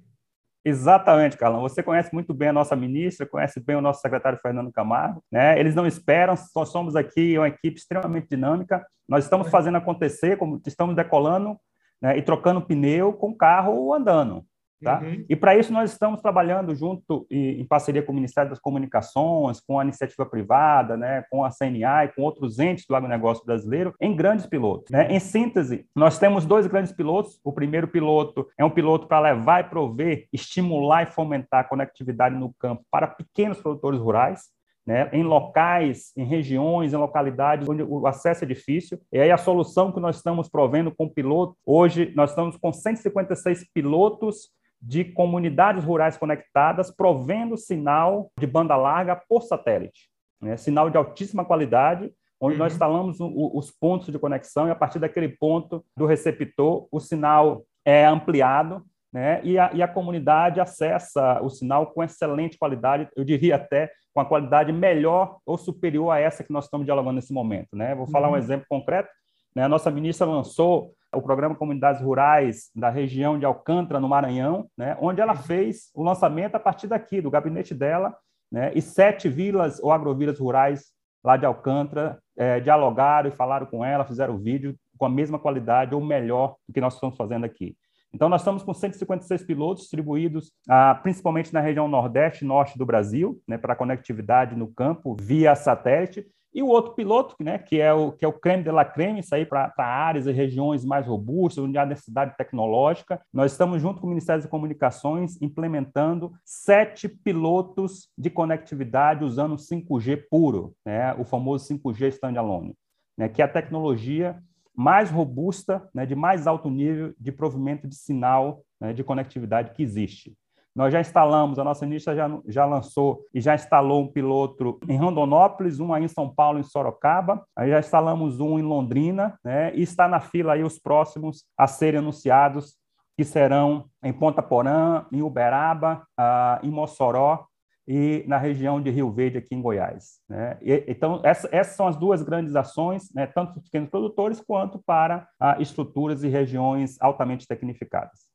Exatamente, 0.64 1.38
Carlão. 1.38 1.62
Você 1.62 1.82
conhece 1.82 2.12
muito 2.12 2.34
bem 2.34 2.48
a 2.48 2.52
nossa 2.52 2.76
ministra, 2.76 3.26
conhece 3.26 3.58
bem 3.60 3.76
o 3.76 3.80
nosso 3.80 4.00
secretário 4.00 4.38
Fernando 4.40 4.70
Camargo. 4.70 5.22
Né? 5.32 5.58
Eles 5.58 5.74
não 5.74 5.86
esperam, 5.86 6.34
nós 6.54 6.68
somos 6.68 6.94
aqui 6.94 7.38
uma 7.38 7.48
equipe 7.48 7.78
extremamente 7.78 8.28
dinâmica. 8.28 8.86
Nós 9.08 9.24
estamos 9.24 9.46
é. 9.46 9.50
fazendo 9.50 9.78
acontecer, 9.78 10.36
como 10.36 10.60
estamos 10.66 10.94
decolando 10.94 11.58
né, 12.00 12.16
e 12.18 12.22
trocando 12.22 12.60
pneu 12.60 13.12
com 13.12 13.30
o 13.30 13.36
carro 13.36 13.94
andando. 13.94 14.44
Tá? 14.82 15.00
Uhum. 15.00 15.24
E 15.28 15.36
para 15.36 15.56
isso 15.56 15.72
nós 15.72 15.92
estamos 15.92 16.22
trabalhando 16.22 16.74
junto 16.74 17.26
em 17.30 17.64
parceria 17.66 18.02
com 18.02 18.12
o 18.12 18.14
Ministério 18.14 18.48
das 18.48 18.58
Comunicações, 18.58 19.60
com 19.60 19.78
a 19.78 19.84
iniciativa 19.84 20.24
privada, 20.24 20.96
né, 20.96 21.22
com 21.30 21.44
a 21.44 21.50
CNA 21.50 22.06
e 22.06 22.08
com 22.08 22.22
outros 22.22 22.58
entes 22.58 22.86
do 22.86 22.96
agronegócio 22.96 23.44
brasileiro 23.44 23.94
em 24.00 24.16
grandes 24.16 24.46
pilotos. 24.46 24.90
Né? 24.90 25.12
Em 25.12 25.20
síntese, 25.20 25.86
nós 25.94 26.18
temos 26.18 26.46
dois 26.46 26.66
grandes 26.66 26.92
pilotos. 26.92 27.38
O 27.44 27.52
primeiro 27.52 27.88
piloto 27.88 28.48
é 28.56 28.64
um 28.64 28.70
piloto 28.70 29.06
para 29.06 29.32
levar 29.32 29.60
e 29.60 29.68
prover, 29.68 30.26
estimular 30.32 31.02
e 31.02 31.12
fomentar 31.12 31.60
a 31.60 31.64
conectividade 31.64 32.34
no 32.34 32.54
campo 32.58 32.82
para 32.90 33.06
pequenos 33.06 33.60
produtores 33.60 34.00
rurais. 34.00 34.48
Né, 34.86 35.10
em 35.12 35.22
locais, 35.22 36.10
em 36.16 36.24
regiões, 36.24 36.92
em 36.92 36.96
localidades 36.96 37.68
onde 37.68 37.82
o 37.82 38.06
acesso 38.06 38.44
é 38.44 38.46
difícil. 38.46 38.98
E 39.12 39.20
aí 39.20 39.30
a 39.30 39.36
solução 39.36 39.92
que 39.92 40.00
nós 40.00 40.16
estamos 40.16 40.48
provendo 40.48 40.90
com 40.90 41.04
o 41.04 41.10
piloto, 41.10 41.54
hoje 41.66 42.10
nós 42.16 42.30
estamos 42.30 42.56
com 42.56 42.72
156 42.72 43.66
pilotos 43.72 44.48
de 44.80 45.04
comunidades 45.04 45.84
rurais 45.84 46.16
conectadas, 46.16 46.90
provendo 46.90 47.56
sinal 47.56 48.30
de 48.38 48.46
banda 48.46 48.76
larga 48.76 49.14
por 49.14 49.42
satélite. 49.42 50.08
Né? 50.40 50.56
Sinal 50.56 50.88
de 50.88 50.96
altíssima 50.96 51.44
qualidade, 51.44 52.10
onde 52.40 52.54
uhum. 52.54 52.60
nós 52.60 52.72
instalamos 52.72 53.20
o, 53.20 53.58
os 53.58 53.70
pontos 53.70 54.08
de 54.10 54.18
conexão 54.18 54.66
e, 54.66 54.70
a 54.70 54.74
partir 54.74 54.98
daquele 54.98 55.28
ponto 55.28 55.84
do 55.96 56.06
receptor, 56.06 56.88
o 56.90 56.98
sinal 56.98 57.62
é 57.84 58.06
ampliado 58.06 58.82
né? 59.12 59.40
e, 59.44 59.58
a, 59.58 59.70
e 59.74 59.82
a 59.82 59.88
comunidade 59.88 60.60
acessa 60.60 61.40
o 61.42 61.50
sinal 61.50 61.88
com 61.88 62.02
excelente 62.02 62.56
qualidade, 62.56 63.08
eu 63.14 63.24
diria 63.24 63.56
até 63.56 63.92
com 64.14 64.20
a 64.20 64.24
qualidade 64.24 64.72
melhor 64.72 65.38
ou 65.44 65.58
superior 65.58 66.10
a 66.10 66.18
essa 66.18 66.42
que 66.42 66.52
nós 66.52 66.64
estamos 66.64 66.86
dialogando 66.86 67.16
nesse 67.16 67.32
momento. 67.32 67.76
Né? 67.76 67.94
Vou 67.94 68.06
falar 68.06 68.28
uhum. 68.28 68.34
um 68.34 68.38
exemplo 68.38 68.66
concreto. 68.68 69.10
Né? 69.54 69.64
A 69.64 69.68
nossa 69.68 69.90
ministra 69.90 70.26
lançou 70.26 70.92
o 71.14 71.22
programa 71.22 71.54
Comunidades 71.54 72.00
Rurais 72.02 72.70
da 72.74 72.88
região 72.88 73.38
de 73.38 73.44
Alcântara, 73.44 74.00
no 74.00 74.08
Maranhão, 74.08 74.68
né, 74.76 74.96
onde 75.00 75.20
ela 75.20 75.34
fez 75.34 75.90
o 75.94 76.02
lançamento 76.02 76.54
a 76.54 76.60
partir 76.60 76.86
daqui, 76.86 77.20
do 77.20 77.30
gabinete 77.30 77.74
dela, 77.74 78.16
né, 78.50 78.72
e 78.74 78.80
sete 78.80 79.28
vilas 79.28 79.80
ou 79.82 79.92
agrovilas 79.92 80.38
rurais 80.38 80.92
lá 81.24 81.36
de 81.36 81.44
Alcântara 81.44 82.18
é, 82.36 82.60
dialogaram 82.60 83.28
e 83.28 83.32
falaram 83.32 83.66
com 83.66 83.84
ela, 83.84 84.04
fizeram 84.04 84.34
o 84.34 84.38
vídeo 84.38 84.74
com 84.96 85.06
a 85.06 85.10
mesma 85.10 85.38
qualidade 85.38 85.94
ou 85.94 86.00
melhor 86.00 86.56
do 86.66 86.72
que 86.72 86.80
nós 86.80 86.94
estamos 86.94 87.16
fazendo 87.16 87.44
aqui. 87.44 87.76
Então, 88.12 88.28
nós 88.28 88.40
estamos 88.40 88.62
com 88.62 88.74
156 88.74 89.44
pilotos 89.44 89.82
distribuídos 89.84 90.50
ah, 90.68 90.98
principalmente 91.00 91.52
na 91.52 91.60
região 91.60 91.86
nordeste 91.86 92.44
e 92.44 92.48
norte 92.48 92.76
do 92.76 92.84
Brasil, 92.84 93.40
né, 93.46 93.56
para 93.56 93.76
conectividade 93.76 94.56
no 94.56 94.66
campo 94.72 95.16
via 95.20 95.54
satélite, 95.54 96.26
e 96.52 96.62
o 96.62 96.66
outro 96.66 96.94
piloto, 96.94 97.36
né, 97.40 97.58
que 97.58 97.80
é 97.80 97.92
o 97.92 98.12
que 98.12 98.24
é 98.24 98.28
o 98.28 98.32
creme 98.32 98.64
de 98.64 98.70
la 98.70 98.84
creme, 98.84 99.20
aí 99.32 99.46
para 99.46 99.72
áreas 99.78 100.26
e 100.26 100.32
regiões 100.32 100.84
mais 100.84 101.06
robustas, 101.06 101.64
onde 101.64 101.78
há 101.78 101.86
necessidade 101.86 102.36
tecnológica. 102.36 103.20
Nós 103.32 103.52
estamos 103.52 103.80
junto 103.80 104.00
com 104.00 104.06
o 104.06 104.10
Ministério 104.10 104.42
das 104.42 104.50
Comunicações 104.50 105.40
implementando 105.40 106.32
sete 106.44 107.08
pilotos 107.08 108.08
de 108.16 108.30
conectividade 108.30 109.24
usando 109.24 109.56
5G 109.56 110.24
puro, 110.30 110.74
né, 110.84 111.14
o 111.14 111.24
famoso 111.24 111.72
5G 111.72 112.08
standalone, 112.08 112.74
né, 113.16 113.28
que 113.28 113.42
é 113.42 113.44
a 113.44 113.48
tecnologia 113.48 114.42
mais 114.74 115.10
robusta, 115.10 115.88
né, 115.94 116.06
de 116.06 116.14
mais 116.14 116.46
alto 116.46 116.70
nível 116.70 117.14
de 117.18 117.30
provimento 117.30 117.86
de 117.86 117.94
sinal 117.94 118.62
né, 118.80 118.92
de 118.92 119.04
conectividade 119.04 119.72
que 119.72 119.82
existe. 119.82 120.34
Nós 120.74 120.92
já 120.92 121.00
instalamos, 121.00 121.58
a 121.58 121.64
nossa 121.64 121.84
indústria 121.84 122.16
já, 122.16 122.40
já 122.46 122.64
lançou 122.64 123.24
e 123.34 123.40
já 123.40 123.54
instalou 123.54 124.02
um 124.02 124.06
piloto 124.06 124.78
em 124.88 124.96
Rondonópolis, 124.96 125.80
um 125.80 125.92
aí 125.92 126.04
em 126.04 126.08
São 126.08 126.32
Paulo, 126.32 126.58
em 126.58 126.62
Sorocaba, 126.62 127.44
aí 127.56 127.70
já 127.70 127.80
instalamos 127.80 128.38
um 128.38 128.58
em 128.58 128.62
Londrina, 128.62 129.38
né? 129.44 129.74
E 129.74 129.82
está 129.82 130.06
na 130.06 130.20
fila 130.20 130.52
aí 130.52 130.62
os 130.62 130.78
próximos 130.78 131.44
a 131.58 131.66
serem 131.66 131.98
anunciados, 131.98 132.76
que 133.16 133.24
serão 133.24 133.86
em 134.02 134.12
Ponta 134.12 134.42
Porã, 134.42 135.04
em 135.12 135.22
Uberaba, 135.22 136.02
uh, 136.18 136.66
em 136.66 136.70
Mossoró 136.70 137.44
e 137.86 138.24
na 138.26 138.38
região 138.38 138.80
de 138.80 138.88
Rio 138.88 139.10
Verde, 139.10 139.38
aqui 139.38 139.54
em 139.54 139.60
Goiás. 139.60 140.20
Né? 140.28 140.56
E, 140.62 140.84
então, 140.86 141.20
essa, 141.24 141.48
essas 141.50 141.74
são 141.74 141.88
as 141.88 141.96
duas 141.96 142.22
grandes 142.22 142.54
ações, 142.54 143.12
né, 143.12 143.26
tanto 143.26 143.52
para 143.52 143.58
os 143.58 143.64
pequenos 143.64 143.90
produtores 143.90 144.40
quanto 144.40 144.80
para 144.86 145.28
uh, 145.42 145.60
estruturas 145.60 146.22
e 146.22 146.28
regiões 146.28 146.96
altamente 147.00 147.46
tecnificadas. 147.46 148.30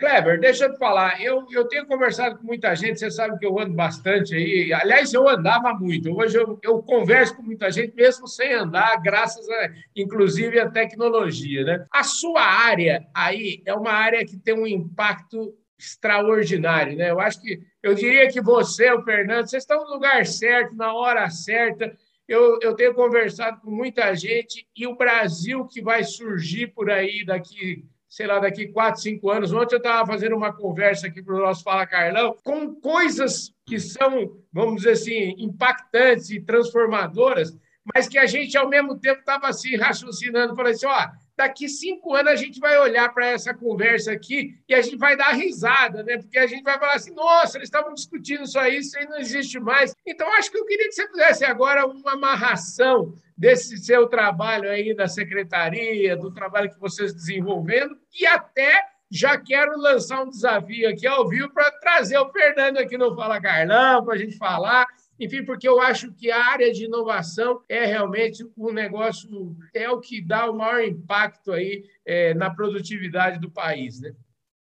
Kleber, 0.00 0.40
deixa 0.40 0.64
eu 0.64 0.72
te 0.72 0.78
falar. 0.78 1.22
Eu, 1.22 1.46
eu 1.52 1.68
tenho 1.68 1.86
conversado 1.86 2.38
com 2.38 2.46
muita 2.46 2.74
gente, 2.74 2.98
você 2.98 3.10
sabe 3.10 3.38
que 3.38 3.44
eu 3.44 3.60
ando 3.60 3.74
bastante 3.74 4.34
aí. 4.34 4.72
Aliás, 4.72 5.12
eu 5.12 5.28
andava 5.28 5.74
muito. 5.74 6.10
Hoje 6.16 6.38
eu, 6.38 6.58
eu 6.62 6.82
converso 6.82 7.36
com 7.36 7.42
muita 7.42 7.70
gente, 7.70 7.94
mesmo 7.94 8.26
sem 8.26 8.54
andar, 8.54 8.96
graças 9.02 9.46
a, 9.48 9.68
inclusive, 9.94 10.58
à 10.58 10.70
tecnologia. 10.70 11.64
Né? 11.64 11.86
A 11.92 12.02
sua 12.02 12.40
área 12.40 13.06
aí 13.14 13.62
é 13.66 13.74
uma 13.74 13.92
área 13.92 14.24
que 14.24 14.38
tem 14.38 14.54
um 14.54 14.66
impacto 14.66 15.54
extraordinário. 15.78 16.96
Né? 16.96 17.10
Eu 17.10 17.20
acho 17.20 17.40
que, 17.42 17.60
eu 17.82 17.94
diria 17.94 18.26
que 18.28 18.40
você, 18.40 18.90
o 18.90 19.02
Fernando, 19.02 19.48
vocês 19.48 19.62
estão 19.62 19.84
no 19.84 19.90
lugar 19.90 20.24
certo, 20.24 20.74
na 20.74 20.94
hora 20.94 21.28
certa. 21.28 21.94
Eu, 22.26 22.58
eu 22.62 22.74
tenho 22.74 22.94
conversado 22.94 23.60
com 23.60 23.70
muita 23.70 24.14
gente 24.14 24.66
e 24.74 24.86
o 24.86 24.96
Brasil 24.96 25.66
que 25.66 25.82
vai 25.82 26.04
surgir 26.04 26.68
por 26.68 26.90
aí 26.90 27.22
daqui 27.22 27.84
sei 28.10 28.26
lá, 28.26 28.40
daqui 28.40 28.66
quatro, 28.66 29.00
cinco 29.00 29.30
anos. 29.30 29.52
Ontem 29.52 29.76
eu 29.76 29.78
estava 29.78 30.04
fazendo 30.04 30.36
uma 30.36 30.52
conversa 30.52 31.06
aqui 31.06 31.22
para 31.22 31.36
o 31.36 31.38
nosso 31.38 31.62
Fala 31.62 31.86
Carlão, 31.86 32.36
com 32.42 32.74
coisas 32.74 33.54
que 33.64 33.78
são, 33.78 34.36
vamos 34.52 34.78
dizer 34.78 34.90
assim, 34.90 35.34
impactantes 35.38 36.28
e 36.30 36.40
transformadoras, 36.40 37.56
mas 37.94 38.08
que 38.08 38.18
a 38.18 38.26
gente, 38.26 38.58
ao 38.58 38.68
mesmo 38.68 38.98
tempo, 38.98 39.20
estava 39.20 39.46
assim, 39.46 39.76
raciocinando, 39.76 40.56
falando 40.56 40.72
assim, 40.72 40.86
ó, 40.86 41.08
daqui 41.40 41.70
cinco 41.70 42.14
anos 42.14 42.32
a 42.32 42.36
gente 42.36 42.60
vai 42.60 42.78
olhar 42.78 43.08
para 43.14 43.28
essa 43.28 43.54
conversa 43.54 44.12
aqui 44.12 44.58
e 44.68 44.74
a 44.74 44.82
gente 44.82 44.98
vai 44.98 45.16
dar 45.16 45.32
risada, 45.32 46.02
né? 46.02 46.18
Porque 46.18 46.38
a 46.38 46.46
gente 46.46 46.62
vai 46.62 46.78
falar 46.78 46.92
assim, 46.92 47.14
nossa, 47.14 47.56
eles 47.56 47.68
estavam 47.68 47.94
discutindo 47.94 48.44
aí, 48.58 48.76
isso 48.76 48.98
aí 48.98 49.06
não 49.08 49.16
existe 49.16 49.58
mais. 49.58 49.94
Então, 50.06 50.30
acho 50.34 50.50
que 50.50 50.58
eu 50.58 50.66
queria 50.66 50.86
que 50.86 50.92
você 50.92 51.08
fizesse 51.08 51.42
agora 51.46 51.86
uma 51.86 52.12
amarração 52.12 53.14
desse 53.34 53.78
seu 53.78 54.06
trabalho 54.06 54.68
aí 54.68 54.94
da 54.94 55.08
secretaria, 55.08 56.14
do 56.14 56.30
trabalho 56.30 56.68
que 56.70 56.78
vocês 56.78 57.14
desenvolvendo 57.14 57.96
e 58.12 58.26
até 58.26 58.84
já 59.10 59.38
quero 59.38 59.78
lançar 59.78 60.22
um 60.22 60.28
desafio 60.28 60.90
aqui 60.90 61.06
ao 61.06 61.26
vivo 61.26 61.50
para 61.54 61.70
trazer 61.72 62.18
o 62.18 62.30
Fernando 62.30 62.76
aqui 62.76 62.98
no 62.98 63.16
Fala 63.16 63.40
Carlão, 63.40 64.04
para 64.04 64.14
a 64.14 64.18
gente 64.18 64.36
falar 64.36 64.86
enfim, 65.20 65.44
porque 65.44 65.68
eu 65.68 65.80
acho 65.80 66.12
que 66.14 66.30
a 66.30 66.46
área 66.46 66.72
de 66.72 66.86
inovação 66.86 67.60
é 67.68 67.84
realmente 67.84 68.42
um 68.56 68.72
negócio, 68.72 69.54
é 69.74 69.88
o 69.90 70.00
que 70.00 70.24
dá 70.24 70.50
o 70.50 70.56
maior 70.56 70.82
impacto 70.82 71.52
aí 71.52 71.84
é, 72.06 72.32
na 72.32 72.48
produtividade 72.48 73.38
do 73.38 73.50
país, 73.50 74.00
né? 74.00 74.12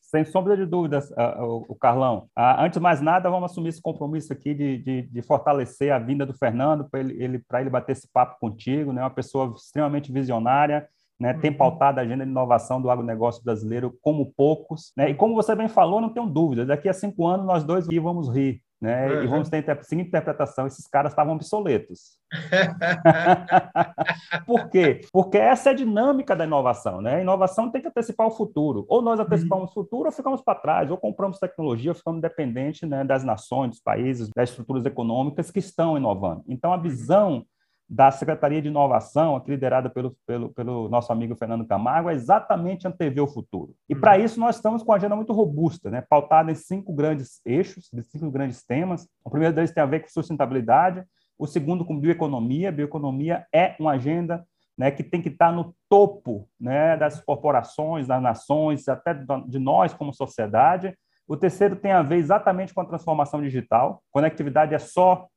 Sem 0.02 0.26
sombra 0.26 0.58
de 0.58 0.66
dúvidas, 0.66 1.12
uh, 1.12 1.44
o, 1.44 1.66
o 1.70 1.76
Carlão. 1.76 2.28
Uh, 2.38 2.62
antes 2.62 2.78
de 2.78 2.84
mais 2.84 3.00
nada, 3.00 3.30
vamos 3.30 3.52
assumir 3.52 3.70
esse 3.70 3.82
compromisso 3.82 4.34
aqui 4.34 4.56
de, 4.56 4.78
de, 4.80 5.02
de 5.04 5.22
fortalecer 5.22 5.94
a 5.94 6.00
vinda 6.00 6.26
do 6.26 6.34
Fernando 6.34 6.90
para 6.90 7.00
ele, 7.00 7.24
ele, 7.24 7.44
ele 7.54 7.70
bater 7.70 7.92
esse 7.92 8.12
papo 8.12 8.40
contigo, 8.40 8.92
né? 8.92 9.02
Uma 9.02 9.10
pessoa 9.12 9.54
extremamente 9.56 10.12
visionária, 10.12 10.90
né, 11.20 11.34
tem 11.34 11.52
uhum. 11.52 11.58
pautado 11.58 12.00
a 12.00 12.04
agenda 12.04 12.24
de 12.24 12.32
inovação 12.32 12.82
do 12.82 12.90
agronegócio 12.90 13.44
brasileiro 13.44 13.96
como 14.02 14.32
poucos. 14.32 14.94
Né? 14.96 15.10
E 15.10 15.14
como 15.14 15.36
você 15.36 15.54
bem 15.54 15.68
falou, 15.68 16.00
não 16.00 16.10
tenho 16.14 16.26
dúvida, 16.26 16.66
daqui 16.66 16.88
a 16.88 16.94
cinco 16.94 17.28
anos 17.28 17.46
nós 17.46 17.64
dois 17.64 17.86
aqui 17.86 18.00
vamos 18.00 18.30
rir. 18.30 18.62
Né? 18.82 19.12
Uhum. 19.12 19.24
E 19.24 19.28
vamos 19.28 19.50
ter 19.50 19.70
a 19.70 19.84
seguinte 19.84 20.08
interpretação: 20.08 20.66
esses 20.66 20.88
caras 20.88 21.12
estavam 21.12 21.36
obsoletos. 21.36 22.18
Por 24.46 24.70
quê? 24.70 25.02
Porque 25.12 25.38
essa 25.38 25.70
é 25.70 25.74
a 25.74 25.76
dinâmica 25.76 26.34
da 26.34 26.46
inovação. 26.46 27.02
Né? 27.02 27.16
A 27.16 27.22
inovação 27.22 27.70
tem 27.70 27.82
que 27.82 27.90
antecipar 27.90 28.28
o 28.28 28.32
futuro. 28.32 28.86
Ou 28.88 29.02
nós 29.02 29.20
antecipamos 29.20 29.66
uhum. 29.66 29.82
o 29.82 29.84
futuro, 29.84 30.06
ou 30.06 30.12
ficamos 30.12 30.42
para 30.42 30.60
trás, 30.60 30.90
ou 30.90 30.98
compramos 30.98 31.40
tecnologia, 31.40 31.92
ou 31.92 31.96
ficamos 31.96 32.22
dependentes 32.22 32.88
né, 32.88 33.04
das 33.04 33.24
nações, 33.24 33.72
dos 33.72 33.82
países, 33.82 34.30
das 34.34 34.50
estruturas 34.50 34.86
econômicas 34.86 35.52
que 35.52 35.60
estão 35.60 35.98
inovando. 35.98 36.44
Então, 36.48 36.72
a 36.72 36.78
uhum. 36.78 36.82
visão 36.82 37.46
da 37.90 38.12
Secretaria 38.12 38.62
de 38.62 38.68
Inovação, 38.68 39.36
aqui 39.36 39.50
liderada 39.50 39.90
pelo, 39.90 40.16
pelo, 40.28 40.50
pelo 40.50 40.88
nosso 40.90 41.12
amigo 41.12 41.36
Fernando 41.36 41.66
Camargo, 41.66 42.10
é 42.10 42.14
exatamente 42.14 42.88
antever 42.88 43.24
o 43.24 43.28
futuro. 43.28 43.74
E 43.90 43.96
para 43.96 44.16
uhum. 44.16 44.24
isso 44.24 44.40
nós 44.40 44.58
estamos 44.58 44.84
com 44.84 44.92
uma 44.92 44.98
agenda 44.98 45.16
muito 45.16 45.34
robusta, 45.34 45.90
né, 45.90 46.04
pautada 46.08 46.52
em 46.52 46.56
cinco 46.56 46.94
grandes 46.94 47.42
eixos, 47.44 47.90
cinco 48.04 48.30
grandes 48.30 48.64
temas. 48.64 49.08
O 49.26 49.30
primeiro 49.32 49.56
deles 49.56 49.72
tem 49.72 49.82
a 49.82 49.88
ver 49.88 50.02
com 50.02 50.10
sustentabilidade, 50.10 51.04
o 51.38 51.48
segundo 51.48 51.84
com 51.84 52.00
bioeconomia. 52.00 52.72
Bioeconomia 52.72 53.48
é 53.52 53.76
uma 53.80 53.94
agenda 53.94 54.46
né, 54.78 54.92
que 54.92 55.04
tem 55.04 55.22
que 55.22 55.30
estar 55.30 55.52
no 55.52 55.76
topo 55.90 56.48
né, 56.60 56.96
das 56.96 57.20
corporações, 57.22 58.06
das 58.06 58.22
nações, 58.22 58.88
até 58.88 59.16
de 59.48 59.58
nós 59.58 59.94
como 59.94 60.14
sociedade. 60.14 60.96
O 61.28 61.36
terceiro 61.36 61.76
tem 61.76 61.92
a 61.92 62.04
ver 62.04 62.18
exatamente 62.18 62.74
com 62.74 62.82
a 62.82 62.86
transformação 62.86 63.42
digital. 63.42 64.04
Conectividade 64.12 64.76
é 64.76 64.80
só 64.80 65.28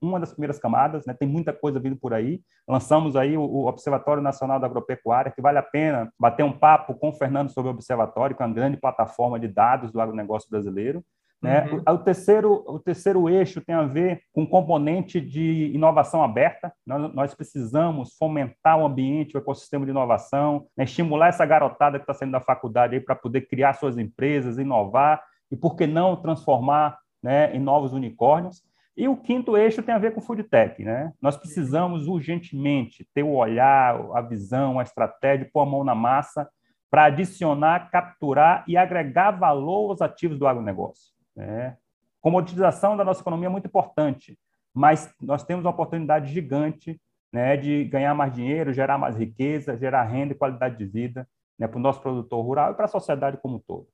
uma 0.00 0.20
das 0.20 0.32
primeiras 0.32 0.58
camadas, 0.58 1.06
né? 1.06 1.14
tem 1.14 1.28
muita 1.28 1.52
coisa 1.52 1.80
vindo 1.80 1.96
por 1.96 2.12
aí. 2.12 2.40
Lançamos 2.68 3.16
aí 3.16 3.36
o, 3.36 3.42
o, 3.42 3.66
Observatório 3.66 4.22
Nacional 4.22 4.60
da 4.60 4.66
Agropecuária, 4.66 5.32
que 5.32 5.42
vale 5.42 5.58
a 5.58 5.62
pena 5.62 6.12
bater 6.18 6.44
um 6.44 6.52
papo 6.52 6.94
com 6.94 7.08
o 7.08 7.12
Fernando 7.12 7.50
sobre 7.50 7.70
o 7.70 7.74
Observatório, 7.74 8.36
que 8.36 8.42
é 8.42 8.46
uma 8.46 8.54
grande 8.54 8.76
plataforma 8.76 9.38
de 9.38 9.48
dados 9.48 9.92
do 9.92 10.00
agronegócio 10.00 10.50
brasileiro. 10.50 11.02
Né? 11.42 11.68
Uhum. 11.70 11.82
O, 11.86 11.92
o, 11.92 11.98
terceiro, 11.98 12.64
o 12.66 12.78
terceiro 12.78 13.28
eixo 13.28 13.60
tem 13.60 13.74
a 13.74 13.84
ver 13.84 14.22
com 14.32 14.42
o 14.42 14.48
componente 14.48 15.20
de 15.20 15.70
inovação 15.74 16.22
aberta. 16.22 16.72
Nós, 16.86 17.14
nós 17.14 17.34
precisamos 17.34 18.16
fomentar 18.18 18.78
o 18.78 18.86
ambiente, 18.86 19.36
o 19.36 19.38
ecossistema 19.38 19.84
de 19.84 19.90
inovação, 19.90 20.66
né? 20.76 20.84
estimular 20.84 21.28
essa 21.28 21.44
garotada 21.44 21.98
que 21.98 22.02
está 22.04 22.14
saindo 22.14 22.32
da 22.32 22.40
faculdade 22.40 22.98
para 23.00 23.14
poder 23.14 23.42
criar 23.42 23.74
suas 23.74 23.98
empresas, 23.98 24.58
inovar 24.58 25.22
e, 25.50 25.56
por 25.56 25.76
que 25.76 25.86
não, 25.86 26.16
transformar 26.16 26.98
né, 27.22 27.54
em 27.54 27.60
novos 27.60 27.92
unicórnios. 27.92 28.62
E 28.96 29.06
o 29.08 29.16
quinto 29.16 29.56
eixo 29.56 29.82
tem 29.82 29.94
a 29.94 29.98
ver 29.98 30.14
com 30.14 30.20
food 30.22 30.42
tech, 30.44 30.82
né? 30.82 31.12
Nós 31.20 31.36
precisamos 31.36 32.08
urgentemente 32.08 33.06
ter 33.12 33.22
o 33.22 33.34
olhar, 33.34 34.00
a 34.14 34.22
visão, 34.22 34.78
a 34.78 34.82
estratégia, 34.82 35.50
pôr 35.52 35.60
a 35.60 35.66
mão 35.66 35.84
na 35.84 35.94
massa 35.94 36.48
para 36.90 37.04
adicionar, 37.04 37.90
capturar 37.90 38.64
e 38.66 38.76
agregar 38.76 39.32
valor 39.32 39.90
aos 39.90 40.00
ativos 40.00 40.38
do 40.38 40.46
agronegócio. 40.46 41.12
Né? 41.34 41.76
Comoditização 42.20 42.96
da 42.96 43.04
nossa 43.04 43.20
economia 43.20 43.48
é 43.48 43.50
muito 43.50 43.66
importante, 43.66 44.38
mas 44.72 45.12
nós 45.20 45.44
temos 45.44 45.64
uma 45.64 45.72
oportunidade 45.72 46.32
gigante 46.32 46.98
né, 47.32 47.56
de 47.56 47.84
ganhar 47.84 48.14
mais 48.14 48.32
dinheiro, 48.32 48.72
gerar 48.72 48.96
mais 48.96 49.16
riqueza, 49.16 49.76
gerar 49.76 50.04
renda 50.04 50.32
e 50.32 50.36
qualidade 50.36 50.78
de 50.78 50.86
vida 50.86 51.28
né, 51.58 51.66
para 51.66 51.78
o 51.78 51.82
nosso 51.82 52.00
produtor 52.00 52.42
rural 52.42 52.72
e 52.72 52.74
para 52.74 52.86
a 52.86 52.88
sociedade 52.88 53.36
como 53.42 53.56
um 53.56 53.60
todo. 53.60 53.86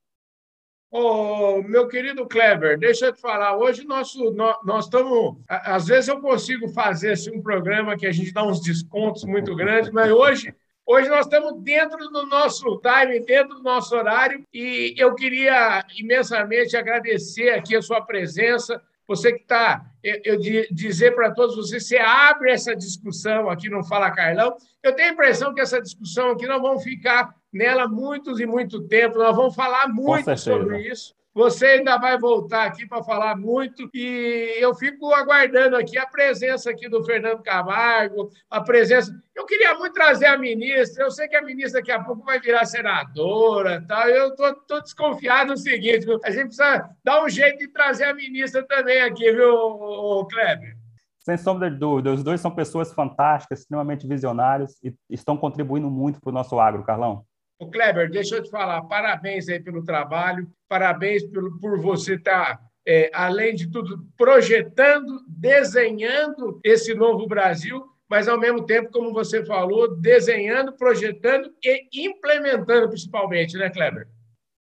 Ô, 0.95 1.63
meu 1.63 1.89
querido 1.89 2.29
Kleber, 2.29 2.79
deixa 2.79 3.07
eu 3.07 3.13
te 3.15 3.19
falar. 3.19 3.57
Hoje 3.57 3.83
nosso, 3.83 4.31
nós, 4.33 4.59
nós 4.63 4.85
estamos. 4.85 5.39
Às 5.49 5.87
vezes 5.87 6.07
eu 6.07 6.21
consigo 6.21 6.69
fazer 6.69 7.13
assim, 7.13 7.35
um 7.35 7.41
programa 7.41 7.97
que 7.97 8.07
a 8.07 8.13
gente 8.13 8.31
dá 8.31 8.45
uns 8.45 8.61
descontos 8.61 9.25
muito 9.25 9.57
grandes, 9.57 9.91
mas 9.91 10.13
hoje, 10.13 10.55
hoje 10.85 11.09
nós 11.09 11.25
estamos 11.25 11.59
dentro 11.63 11.97
do 12.11 12.27
nosso 12.27 12.79
time, 12.83 13.21
dentro 13.21 13.55
do 13.55 13.63
nosso 13.63 13.97
horário, 13.97 14.45
e 14.53 14.95
eu 14.99 15.15
queria 15.15 15.83
imensamente 15.99 16.77
agradecer 16.77 17.55
aqui 17.55 17.75
a 17.75 17.81
sua 17.81 18.03
presença. 18.03 18.79
Você 19.09 19.33
que 19.33 19.41
está, 19.41 19.87
eu, 20.05 20.21
eu 20.27 20.39
dizer 20.71 21.15
para 21.15 21.31
todos 21.31 21.57
vocês, 21.57 21.89
você 21.89 21.97
abre 21.97 22.51
essa 22.51 22.77
discussão 22.77 23.49
aqui 23.49 23.71
no 23.71 23.83
Fala 23.83 24.11
Carlão. 24.11 24.59
Eu 24.83 24.95
tenho 24.95 25.09
a 25.09 25.13
impressão 25.15 25.55
que 25.55 25.61
essa 25.63 25.81
discussão 25.81 26.33
aqui 26.33 26.47
não 26.47 26.61
vão 26.61 26.79
ficar 26.79 27.35
nela 27.53 27.87
muitos 27.87 28.41
e 28.41 28.47
muito 28.47 28.83
tempo. 28.87 29.19
Nós 29.19 29.37
vamos 29.37 29.55
falar 29.55 29.89
muito 29.89 30.37
sobre 30.37 30.89
isso. 30.89 31.15
Você 31.35 31.65
ainda 31.65 31.97
vai 31.97 32.19
voltar 32.19 32.65
aqui 32.65 32.87
para 32.87 33.03
falar 33.03 33.39
muito 33.39 33.89
e 33.95 34.55
eu 34.59 34.75
fico 34.75 35.15
aguardando 35.15 35.77
aqui 35.77 35.97
a 35.97 36.07
presença 36.07 36.69
aqui 36.69 36.91
do 36.91 37.03
Fernando 37.03 37.43
Camargo, 37.43 38.31
a 38.51 38.61
presença. 38.61 39.11
Eu 39.35 39.47
queria 39.47 39.75
muito 39.79 39.95
trazer 39.95 40.27
a 40.27 40.37
ministra. 40.37 41.05
Eu 41.05 41.11
sei 41.11 41.29
que 41.29 41.37
a 41.37 41.41
ministra 41.41 41.81
daqui 41.81 41.91
a 41.91 42.05
pouco 42.05 42.23
vai 42.23 42.39
virar 42.39 42.67
senadora, 42.67 43.83
tal. 43.89 44.07
Eu 44.09 44.29
estou 44.29 44.83
desconfiado 44.83 45.53
no 45.53 45.57
seguinte: 45.57 46.07
a 46.23 46.31
gente 46.31 46.49
precisa 46.49 46.91
dar 47.03 47.25
um 47.25 47.29
jeito 47.31 47.61
de 47.61 47.69
trazer 47.69 48.05
a 48.05 48.15
ministra 48.15 48.63
também 48.63 49.01
aqui, 49.01 49.33
viu, 49.33 50.27
Kleber? 50.31 50.77
Sem 51.21 51.39
sombra 51.39 51.71
de 51.71 51.79
dúvida, 51.79 52.13
os 52.13 52.23
dois 52.23 52.43
são 52.43 52.51
pessoas 52.51 52.93
fantásticas, 52.93 53.61
extremamente 53.61 54.07
visionários 54.07 54.75
e 54.83 54.93
estão 55.09 55.37
contribuindo 55.37 55.89
muito 55.89 56.21
para 56.21 56.31
o 56.31 56.35
nosso 56.35 56.61
agro, 56.61 56.83
Carlão. 56.83 57.25
O 57.63 57.71
Kleber, 57.71 58.11
deixa 58.11 58.35
eu 58.35 58.43
te 58.43 58.51
falar, 58.51 58.83
parabéns 58.83 59.49
aí 59.49 59.61
pelo 59.61 59.85
trabalho, 59.85 60.51
parabéns 60.69 61.23
por, 61.23 61.61
por 61.61 61.81
você 61.81 62.17
estar, 62.17 62.57
tá, 62.57 62.61
é, 62.85 63.09
além 63.15 63.55
de 63.55 63.71
tudo, 63.71 64.05
projetando, 64.19 65.21
desenhando 65.29 66.59
esse 66.65 66.93
novo 66.93 67.25
Brasil, 67.29 67.81
mas 68.11 68.27
ao 68.27 68.37
mesmo 68.37 68.67
tempo, 68.67 68.91
como 68.91 69.13
você 69.13 69.47
falou, 69.47 69.97
desenhando, 69.97 70.73
projetando 70.73 71.53
e 71.65 72.05
implementando, 72.05 72.89
principalmente, 72.89 73.57
né, 73.57 73.71
Kleber? 73.71 74.09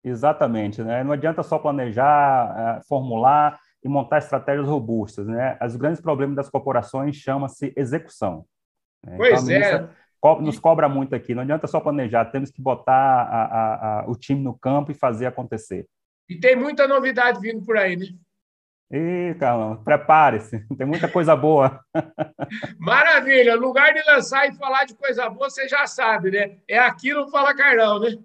Exatamente, 0.04 0.82
né? 0.82 1.04
Não 1.04 1.12
adianta 1.12 1.44
só 1.44 1.60
planejar, 1.60 2.80
é, 2.80 2.88
formular 2.88 3.60
e 3.84 3.88
montar 3.88 4.18
estratégias 4.18 4.68
robustas, 4.68 5.28
né? 5.28 5.56
Os 5.64 5.76
grandes 5.76 6.02
problemas 6.02 6.36
das 6.36 6.50
corporações 6.50 7.16
chama-se 7.16 7.72
execução. 7.78 8.44
Né? 9.06 9.18
Pois 9.18 9.48
então, 9.48 9.86
é. 9.86 9.90
Nos 10.42 10.60
cobra 10.60 10.90
muito 10.90 11.16
aqui. 11.16 11.34
Não 11.36 11.44
adianta 11.44 11.68
só 11.68 11.80
planejar, 11.80 12.26
temos 12.26 12.52
que 12.52 12.62
botar 12.62 12.94
a, 12.94 13.44
a, 13.44 14.00
a, 14.02 14.10
o 14.10 14.16
time 14.16 14.42
no 14.42 14.58
campo 14.58 14.92
e 14.92 14.96
fazer 14.96 15.26
acontecer. 15.26 15.86
E 16.30 16.40
tem 16.40 16.56
muita 16.56 16.88
novidade 16.88 17.40
vindo 17.40 17.64
por 17.64 17.78
aí, 17.78 17.96
né? 17.96 18.08
Ih, 18.90 19.36
Carlão, 19.38 19.84
prepare-se, 19.84 20.66
tem 20.78 20.88
muita 20.88 21.10
coisa 21.10 21.36
boa. 21.36 21.80
Maravilha, 22.80 23.56
lugar 23.56 23.94
de 23.94 24.02
lançar 24.04 24.48
e 24.48 24.56
falar 24.56 24.86
de 24.86 24.96
coisa 24.96 25.30
boa, 25.30 25.50
você 25.50 25.68
já 25.68 25.86
sabe, 25.86 26.32
né? 26.32 26.58
É 26.68 26.80
aqui 26.80 27.14
no 27.14 27.30
Fala 27.30 27.56
Carlão, 27.56 28.00
né? 28.00 28.18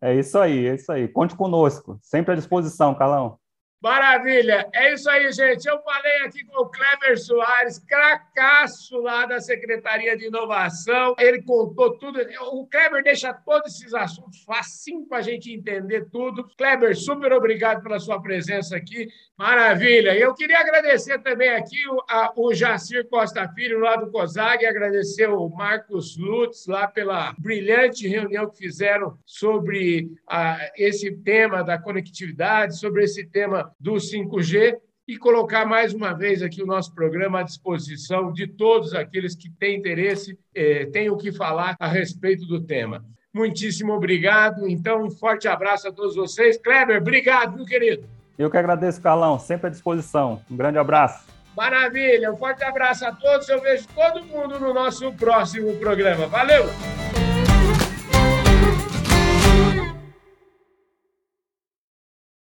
É 0.00 0.14
isso 0.14 0.38
aí, 0.38 0.66
é 0.66 0.74
isso 0.74 0.90
aí. 0.90 1.08
Conte 1.08 1.34
conosco, 1.36 1.98
sempre 2.02 2.32
à 2.32 2.36
disposição, 2.36 2.94
Carlão. 2.94 3.38
Maravilha! 3.86 4.68
É 4.74 4.94
isso 4.94 5.08
aí, 5.08 5.30
gente. 5.30 5.64
Eu 5.64 5.80
falei 5.80 6.22
aqui 6.22 6.44
com 6.44 6.60
o 6.60 6.68
Kleber 6.68 7.16
Soares, 7.16 7.78
cracaço 7.78 8.98
lá 8.98 9.26
da 9.26 9.38
Secretaria 9.38 10.16
de 10.16 10.26
Inovação. 10.26 11.14
Ele 11.20 11.40
contou 11.42 11.96
tudo. 11.96 12.18
O 12.50 12.66
Kleber 12.66 13.04
deixa 13.04 13.32
todos 13.32 13.76
esses 13.76 13.94
assuntos 13.94 14.42
facinho 14.42 15.06
para 15.06 15.18
a 15.18 15.22
gente 15.22 15.52
entender 15.52 16.08
tudo. 16.10 16.48
Kleber, 16.58 16.96
super 16.96 17.32
obrigado 17.32 17.80
pela 17.80 18.00
sua 18.00 18.20
presença 18.20 18.76
aqui. 18.76 19.06
Maravilha! 19.38 20.16
Eu 20.16 20.34
queria 20.34 20.58
agradecer 20.58 21.18
também 21.20 21.50
aqui 21.50 21.86
o, 21.88 22.02
a, 22.08 22.32
o 22.34 22.54
Jacir 22.54 23.06
Costa 23.08 23.46
Filho, 23.50 23.78
lá 23.78 23.94
do 23.94 24.10
COSAG, 24.10 24.66
agradecer 24.66 25.28
o 25.28 25.48
Marcos 25.50 26.16
Lutz, 26.16 26.66
lá 26.66 26.88
pela 26.88 27.34
brilhante 27.38 28.08
reunião 28.08 28.50
que 28.50 28.56
fizeram 28.56 29.16
sobre 29.24 30.10
a, 30.26 30.58
esse 30.76 31.12
tema 31.18 31.62
da 31.62 31.78
conectividade, 31.78 32.78
sobre 32.78 33.04
esse 33.04 33.26
tema 33.26 33.75
do 33.78 33.94
5G 33.94 34.76
e 35.08 35.16
colocar 35.16 35.64
mais 35.64 35.94
uma 35.94 36.12
vez 36.12 36.42
aqui 36.42 36.62
o 36.62 36.66
nosso 36.66 36.92
programa 36.94 37.40
à 37.40 37.42
disposição 37.42 38.32
de 38.32 38.46
todos 38.46 38.92
aqueles 38.92 39.36
que 39.36 39.48
têm 39.48 39.78
interesse, 39.78 40.36
eh, 40.54 40.86
têm 40.86 41.08
o 41.08 41.16
que 41.16 41.30
falar 41.30 41.76
a 41.78 41.86
respeito 41.86 42.44
do 42.46 42.60
tema. 42.60 43.04
Muitíssimo 43.32 43.92
obrigado. 43.92 44.66
Então, 44.66 45.04
um 45.04 45.10
forte 45.10 45.46
abraço 45.46 45.86
a 45.86 45.92
todos 45.92 46.16
vocês. 46.16 46.56
Kleber, 46.56 47.00
obrigado, 47.00 47.54
meu 47.54 47.66
querido. 47.66 48.08
Eu 48.38 48.50
que 48.50 48.56
agradeço, 48.56 49.00
Carlão. 49.00 49.38
Sempre 49.38 49.68
à 49.68 49.70
disposição. 49.70 50.42
Um 50.50 50.56
grande 50.56 50.78
abraço. 50.78 51.26
Maravilha. 51.56 52.32
Um 52.32 52.36
forte 52.36 52.64
abraço 52.64 53.06
a 53.06 53.12
todos. 53.12 53.48
Eu 53.48 53.60
vejo 53.60 53.86
todo 53.94 54.24
mundo 54.24 54.58
no 54.58 54.74
nosso 54.74 55.12
próximo 55.12 55.74
programa. 55.76 56.26
Valeu! 56.26 57.05